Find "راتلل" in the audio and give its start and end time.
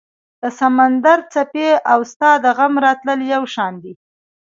2.85-3.19